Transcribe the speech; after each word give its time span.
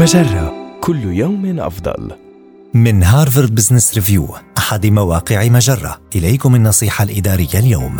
مجرة 0.00 0.78
كل 0.80 1.04
يوم 1.04 1.60
أفضل. 1.60 2.10
من 2.74 3.02
هارفارد 3.02 3.54
بزنس 3.54 3.94
ريفيو 3.94 4.28
أحد 4.58 4.86
مواقع 4.86 5.48
مجرة. 5.48 6.00
إليكم 6.16 6.54
النصيحة 6.54 7.04
الإدارية 7.04 7.58
اليوم. 7.58 7.96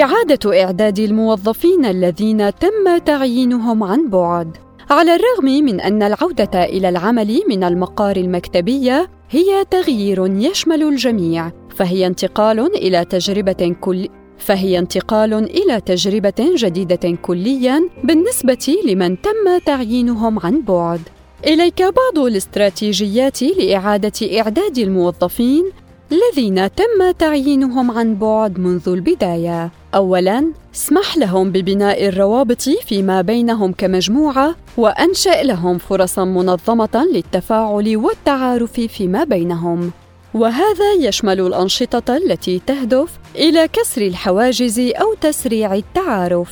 إعادة 0.00 0.62
إعداد 0.62 0.98
الموظفين 0.98 1.84
الذين 1.84 2.54
تم 2.54 2.98
تعيينهم 3.04 3.82
عن 3.82 4.10
بعد. 4.10 4.56
على 4.90 5.14
الرغم 5.14 5.64
من 5.64 5.80
أن 5.80 6.02
العودة 6.02 6.64
إلى 6.64 6.88
العمل 6.88 7.42
من 7.48 7.64
المقار 7.64 8.16
المكتبية 8.16 9.10
هي 9.30 9.64
تغيير 9.70 10.26
يشمل 10.26 10.82
الجميع 10.82 11.50
فهي 11.76 12.06
انتقال 12.06 12.76
إلى 12.76 13.04
تجربة 13.04 13.76
كل 13.80 14.08
فهي 14.38 14.78
انتقال 14.78 15.34
إلى 15.34 15.80
تجربة 15.80 16.34
جديدة 16.38 17.16
كليا 17.22 17.88
بالنسبة 18.04 18.76
لمن 18.86 19.20
تم 19.20 19.58
تعيينهم 19.66 20.38
عن 20.38 20.62
بعد. 20.62 21.00
إليك 21.46 21.82
بعض 21.82 22.26
الاستراتيجيات 22.26 23.42
لإعادة 23.42 24.40
إعداد 24.40 24.78
الموظفين 24.78 25.64
الذين 26.12 26.74
تم 26.74 27.10
تعيينهم 27.18 27.90
عن 27.90 28.14
بعد 28.14 28.58
منذ 28.58 28.88
البداية. 28.88 29.70
اولا 29.94 30.52
اسمح 30.74 31.16
لهم 31.16 31.52
ببناء 31.52 32.08
الروابط 32.08 32.62
فيما 32.62 33.22
بينهم 33.22 33.72
كمجموعة 33.72 34.54
وانشئ 34.76 35.42
لهم 35.44 35.78
فرصا 35.78 36.24
منظمة 36.24 37.06
للتفاعل 37.12 37.96
والتعارف 37.96 38.72
فيما 38.80 39.24
بينهم. 39.24 39.90
وهذا 40.36 40.92
يشمل 40.92 41.40
الأنشطة 41.40 42.16
التي 42.16 42.60
تهدف 42.66 43.10
إلى 43.36 43.68
كسر 43.68 44.02
الحواجز 44.02 44.78
أو 44.78 45.14
تسريع 45.20 45.74
التعارف. 45.74 46.50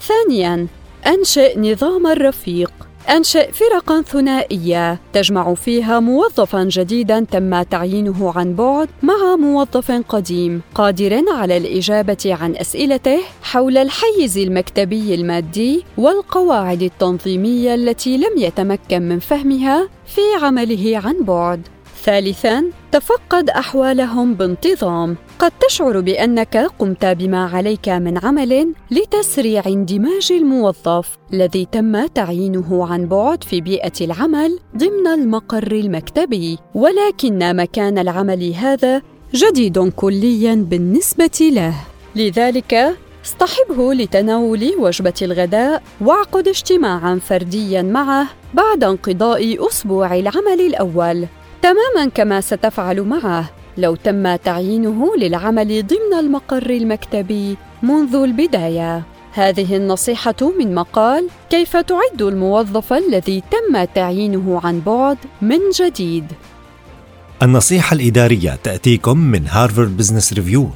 ثانيا 0.00 0.66
أنشئ 1.06 1.58
نظام 1.58 2.06
الرفيق. 2.06 2.72
أنشئ 3.08 3.52
فرقا 3.52 4.02
ثنائية 4.02 5.00
تجمع 5.12 5.54
فيها 5.54 6.00
موظفا 6.00 6.64
جديدا 6.64 7.26
تم 7.30 7.62
تعيينه 7.62 8.32
عن 8.36 8.54
بعد 8.54 8.88
مع 9.02 9.36
موظف 9.36 9.92
قديم 10.08 10.62
قادر 10.74 11.22
على 11.28 11.56
الإجابة 11.56 12.36
عن 12.40 12.56
أسئلته 12.56 13.20
حول 13.42 13.76
الحيز 13.78 14.38
المكتبي 14.38 15.14
المادي 15.14 15.84
والقواعد 15.98 16.82
التنظيمية 16.82 17.74
التي 17.74 18.16
لم 18.16 18.38
يتمكن 18.38 19.02
من 19.02 19.18
فهمها 19.18 19.88
في 20.06 20.44
عمله 20.44 21.00
عن 21.04 21.24
بعد. 21.24 21.75
ثالثا 22.06 22.64
تفقد 22.92 23.50
أحوالهم 23.50 24.34
بانتظام. 24.34 25.16
قد 25.38 25.52
تشعر 25.68 26.00
بأنك 26.00 26.56
قمت 26.78 27.04
بما 27.04 27.44
عليك 27.46 27.88
من 27.88 28.18
عمل 28.18 28.72
لتسريع 28.90 29.62
اندماج 29.66 30.28
الموظف 30.32 31.18
الذي 31.32 31.66
تم 31.72 32.06
تعيينه 32.06 32.86
عن 32.86 33.06
بعد 33.06 33.44
في 33.44 33.60
بيئة 33.60 33.92
العمل 34.00 34.58
ضمن 34.76 35.06
المقر 35.06 35.72
المكتبي. 35.72 36.58
ولكن 36.74 37.56
مكان 37.56 37.98
العمل 37.98 38.54
هذا 38.54 39.02
جديد 39.34 39.78
كليا 39.78 40.54
بالنسبة 40.54 41.38
له. 41.40 41.74
لذلك 42.16 42.96
اصطحبه 43.24 43.94
لتناول 43.94 44.72
وجبة 44.78 45.14
الغداء 45.22 45.82
واعقد 46.00 46.48
اجتماعا 46.48 47.20
فرديا 47.26 47.82
معه 47.82 48.26
بعد 48.54 48.84
انقضاء 48.84 49.68
أسبوع 49.68 50.14
العمل 50.14 50.60
الأول. 50.60 51.26
تماما 51.66 52.10
كما 52.14 52.40
ستفعل 52.40 53.02
معه. 53.02 53.50
لو 53.78 53.94
تم 53.94 54.36
تعيينه 54.36 55.16
للعمل 55.16 55.86
ضمن 55.86 56.18
المقر 56.18 56.70
المكتبي 56.70 57.56
منذ 57.82 58.14
البداية. 58.14 59.02
هذه 59.32 59.76
النصيحة 59.76 60.34
من 60.58 60.74
مقال 60.74 61.28
كيف 61.50 61.76
تعد 61.76 62.22
الموظف 62.22 62.92
الذي 62.92 63.42
تم 63.50 63.84
تعيينه 63.84 64.60
عن 64.64 64.80
بعد 64.80 65.16
من 65.42 65.58
جديد 65.80 66.24
النصيحة 67.42 67.94
الإدارية 67.94 68.58
تأتيكم 68.62 69.18
من 69.18 69.46
هارفارد 69.48 69.96
بزنس 69.96 70.32
ريفيو 70.32 70.68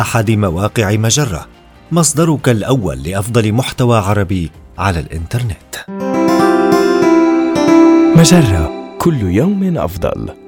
أحد 0.00 0.30
مواقع 0.30 0.96
مجرة 0.96 1.46
مصدرك 1.92 2.48
الأول 2.48 3.02
لأفضل 3.02 3.52
محتوى 3.52 3.98
عربي 3.98 4.50
على 4.78 5.00
الإنترنت. 5.00 5.74
مجرة. 8.16 8.63
كل 9.04 9.22
يوم 9.22 9.78
أفضل. 9.78 10.43